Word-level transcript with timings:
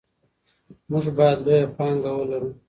موږ 0.89 1.05
باید 1.17 1.39
لویه 1.45 1.71
پانګه 1.77 2.11
ولرو. 2.13 2.49